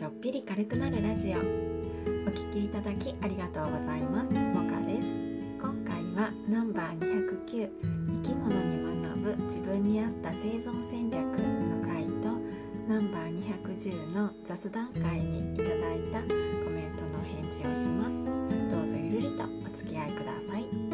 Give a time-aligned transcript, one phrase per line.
[0.00, 1.36] ちょっぴり軽くなるラジオ。
[1.36, 1.42] お
[2.32, 4.32] 聞きいただきありがとうございます。
[4.32, 5.18] モカです。
[5.60, 7.68] 今回はナンバー209
[8.14, 12.10] 生き物に学ぶ自分に合った生存戦略の回と
[12.88, 13.44] ナンバー
[13.76, 18.24] 210の雑談会にいただいたコメントの返事をします。
[18.74, 20.89] どうぞゆるりとお付き合いください。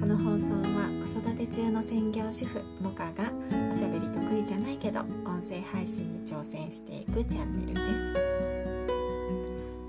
[0.00, 3.30] この放送は子育て中の専業主婦モカが
[3.68, 8.14] おしゃべり得意じゃないけど音声配信に挑戦していくチャンネルです。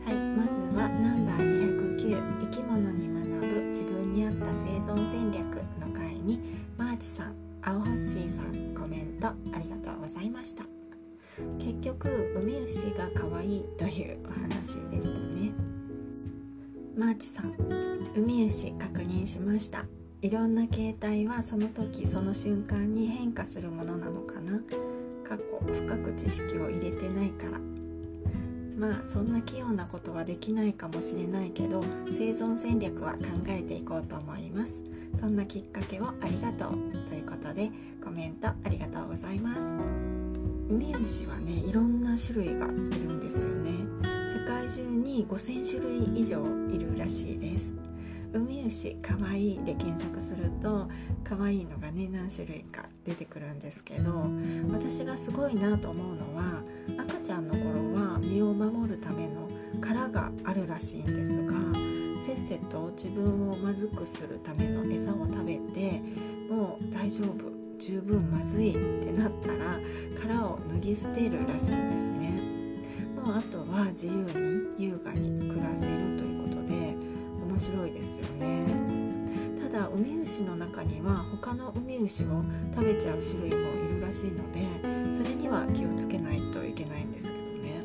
[0.05, 5.45] はいまずはナンバー209生き物に学ぶ自分に合った生存戦略
[5.79, 6.41] の回に
[6.77, 10.65] マーチさん青ホッシーさんコメントありがとうございました。
[11.57, 15.53] 結局ウミウシが可愛いというお話でしたね。
[16.97, 17.55] マーチさん
[18.13, 19.85] ウミウシ確認しました。
[20.21, 24.61] いろんな形態はその時その瞬間に変化するものなのかな。
[25.27, 27.57] 過去深く知識を入れてないから。
[28.77, 34.83] まあそんな器用なことはできないかもしれないけど生存戦略は考えていこうと思います。
[35.19, 36.77] そんなきっかけをありがとう
[37.09, 37.71] ということで
[38.03, 39.59] コメントありがとうございます。
[40.69, 43.71] ウミウシはねいろんな種類がいるんですよね。
[44.37, 47.80] 世界中に5000種類以上いるらしいです。
[48.33, 50.87] ウミウシかわいいで検索すると
[51.23, 54.25] かわいいのがね何種類か出てくるんですけど
[54.71, 56.61] 私がすごいなと思うのは
[56.97, 59.49] 赤ちゃんの頃は身を守るための
[59.81, 61.53] 殻があるらしいんですが
[62.25, 66.01] せっせと自分をまずくするための餌を食べて
[66.49, 69.79] もう大丈夫十分まずいってなったら
[70.21, 72.61] 殻を脱ぎ捨てるらしいんですね。
[73.15, 74.13] もうあとは自由
[74.77, 76.40] に優雅に暮らせるという
[79.93, 82.43] ウミウシの中には他のウミウシを
[82.73, 83.57] 食べちゃう種類も
[83.89, 84.65] いるらしいので
[85.17, 87.83] それには気をつけないといけないんですけどね。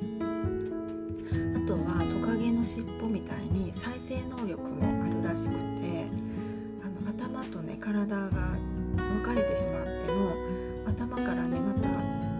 [1.56, 6.06] あとはトカゲの尻尾みたいに再生能力もあるらしくて
[6.82, 8.28] あの頭とね体が
[8.96, 10.32] 分かれてしまっても
[10.86, 11.88] 頭からねまた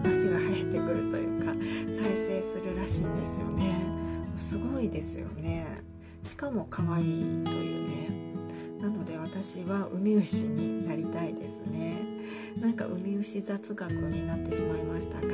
[0.09, 3.81] 足が生えてくるというか再生するらしいんですよね。
[4.37, 5.65] すごいですよね。
[6.23, 8.16] しかも可愛いというね。
[8.81, 11.97] なので私はウミウシになりたいですね。
[12.59, 15.27] なんかウミウシ雑学になってしまいましたが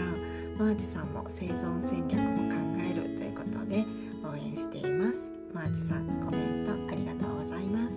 [0.58, 3.86] マーチさんも生存戦略を考えるということで
[4.24, 5.18] 応援しています。
[5.54, 7.96] マーチさんコメントありがとうございます。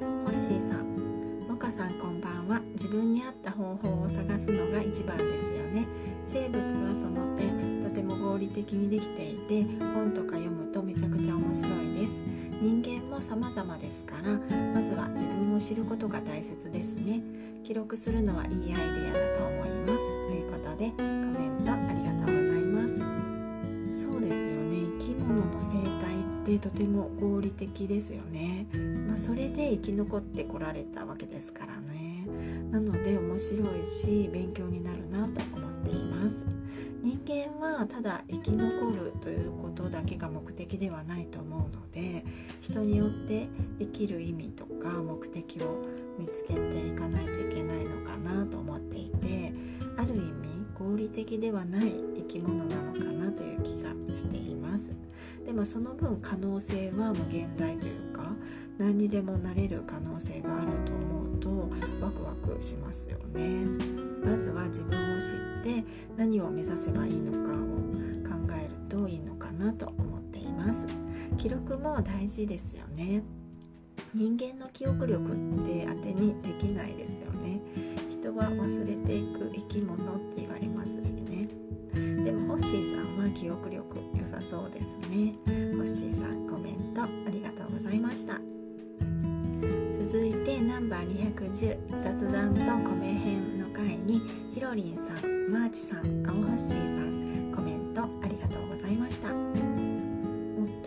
[0.00, 2.60] ホッシーさんモカさんこんばんは。
[2.74, 5.86] 自分に合った方法を探すのが一番ですよね。
[6.26, 12.29] 生物はその点とても合理的にできていて本とか読むとめちゃくちゃ面白いです。
[12.60, 17.22] 人間も様々ですからまずは自分を知ることが大切ですね。
[17.64, 19.98] 記録するのはいいアイデアだと思います。
[20.28, 22.82] ということでコメントありがとうございま
[23.94, 24.02] す。
[24.02, 24.76] そうですよね。
[24.98, 26.14] 生き物の生態
[26.56, 28.66] ってとても合理的ですよね。
[29.08, 32.26] まあ、それで生き残ってこられたわけですからね。
[32.70, 36.36] なので面白いし勉強になるなと思っています。
[37.02, 42.22] 人間はただ生き残るということだけが目的ではないと思うので
[42.60, 43.48] 人によって
[43.78, 45.78] 生きる意味とか目的を
[46.18, 49.54] 見つけていかないといけないのかなと思っていて
[49.96, 54.92] ある意味合理的ではない生き物なのかなという気がしています。
[55.46, 58.30] でもその分可能性は無限大というか
[58.78, 61.50] 何にでもなれる可能性があると思うと
[62.10, 63.64] ワクワクしますよね。
[64.24, 65.84] まずは自分を知って
[66.16, 67.56] 何を目指せばいいのかを
[68.28, 70.86] 考えるといいのかなと思っています。
[71.38, 73.22] 記録も大事ですよね。
[74.12, 75.34] 人間の記憶力っ
[75.66, 77.60] て当てにできないですよね。
[78.10, 79.98] 人は忘れていく生き物っ
[80.34, 81.48] て言われますしね。
[81.94, 85.34] でもホッシーさんは記憶力良さそうですね。
[90.80, 92.60] ンバー210雑談と
[92.90, 94.22] 米編の回に
[94.54, 99.28] ひろりんさんマーチさん青ホッシーさんコメントありがとうございました。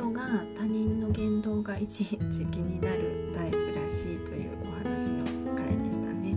[0.01, 0.21] 夫が
[0.57, 2.17] 他人の言動がいちいち
[2.47, 6.35] 気になるタイプらしいというお話の回でしたね。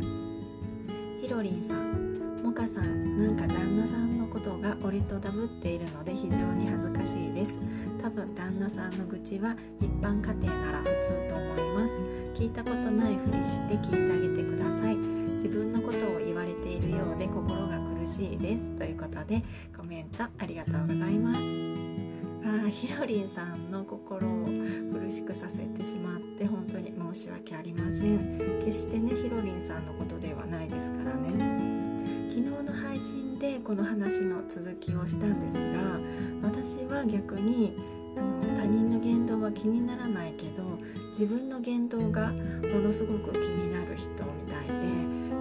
[1.22, 7.58] ひろりんさんもかさんなんか旦那さんのことが俺とダブっているので非常に恥ずかしいです。
[8.02, 11.92] 多分旦那さんの愚痴は一般家庭なら普通と思います。
[12.34, 14.96] 聞いたことないふりして聞いてあげてください。
[14.96, 18.62] 自分のことを言われているようで心が苦しいです。
[18.76, 19.42] ということで
[19.76, 21.40] コメントありがとうございます。
[22.44, 24.44] あひろりんさんの心を
[24.92, 28.62] 苦しくさせてしまって本当に申し訳ありません。
[28.64, 31.65] 決してねひろりんさんのことではないですからね。
[33.66, 35.98] この話の続きをしたんですが
[36.48, 37.74] 私は逆に
[38.16, 40.62] あの他人の言動は気にならないけど
[41.10, 42.38] 自分の言動がも
[42.78, 44.18] のすごく気になる人み
[44.48, 44.72] たいで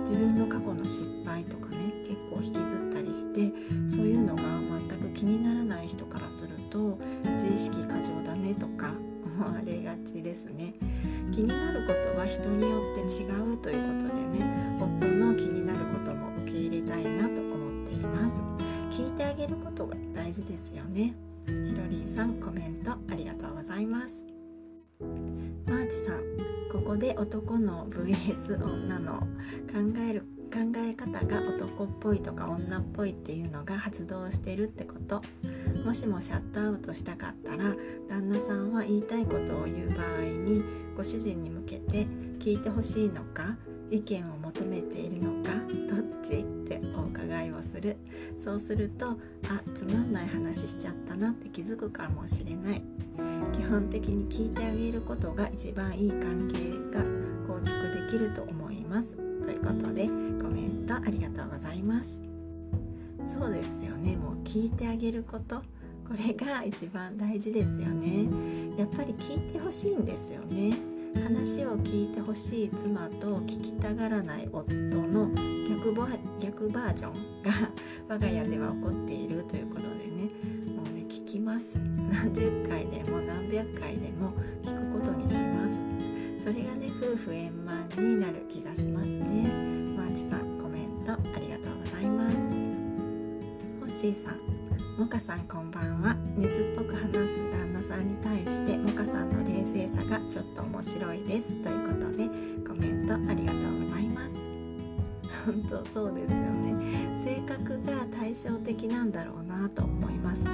[0.01, 3.53] 自分の過去の失敗とかね結構引きずったりして
[3.87, 4.41] そういうのが
[4.89, 6.97] 全く気にならない人からすると
[7.37, 8.91] 自意識過剰だねとか
[9.23, 10.73] 思われがちですね。
[11.31, 14.77] 気になることは人によって違うということでね
[20.95, 21.13] ね。
[21.45, 24.25] ひろりんさんコメントありがとうございます。
[25.67, 26.21] マーチさん
[26.71, 29.27] ここで男の VS 女の考
[30.09, 30.21] える
[30.53, 35.21] 考え方が男っぽいとか女っぽいっていうのが発動してるってこと。
[35.83, 37.75] もしもシャットアウトしたかったら
[38.09, 40.63] 旦那さんは言いたいことを言う場合に
[40.95, 42.07] ご主人に向けて
[42.39, 43.57] 聞いてほしいのか
[43.91, 45.51] 意見を求めているのか
[45.89, 46.81] どっちって
[47.57, 47.97] をする。
[48.43, 49.17] そうするとあ、
[49.75, 52.81] つまんない話しちゃったなって気づくかもしれない。
[53.53, 57.03] 基本的に聞いてあげることが一番いい関係が
[57.47, 57.71] 構築
[58.05, 59.15] できると思います。
[59.15, 59.21] と
[59.51, 60.11] いうことでコ
[60.49, 62.09] メントありがとうございます。
[63.27, 64.15] そうですよね。
[64.17, 65.61] もう聞いてあげること。
[66.07, 68.27] これが一番大事ですよね。
[68.77, 70.77] やっぱり聞いてほしいんですよね。
[71.23, 75.29] 話を聞いてほしい妻と聞きたがらない夫の
[75.85, 76.07] 逆バ
[76.39, 77.51] 逆バージョンが
[78.09, 80.31] 我が家では起こっているということでね。
[80.75, 81.77] もうね聞きます。
[82.11, 84.33] 何十回でも何百回でも
[84.63, 85.79] 聞くことにします。
[86.43, 89.47] それがね夫婦円満になる気がしますね。
[89.95, 92.35] マーチさんコメントありがとうございます。
[92.35, 94.39] ホッシーさん
[94.97, 96.15] モカさんこんばんは。
[96.35, 101.53] 熱っぽく話す旦那さんに対してモカさんの冷静さがちょっと面白いです。
[101.61, 102.27] ということで
[102.67, 104.44] コメントありがとうございます。
[105.45, 107.23] 本当そうですよね。
[107.23, 110.49] 性格が対照的なんだろうなと思いますね。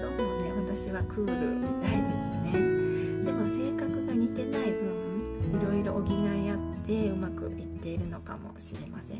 [0.00, 3.24] どうもね私はクールみたいですね。
[3.24, 9.18] でも性格が似てない分いろいろ補い合ってうまくいっているのかもしれません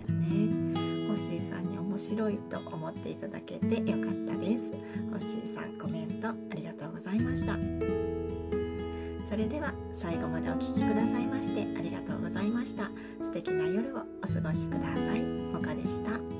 [0.73, 1.07] ね。
[1.07, 4.73] ホッシーさんに面白いと思っていただけてよかったです。
[5.11, 8.28] ホッシーさんコメントありがとうございました。
[9.29, 12.91] それでは最後までお聴きくださいましてありがとうございました。
[13.21, 15.23] 素敵な夜をお過ごしください。
[15.23, 16.38] もかでした。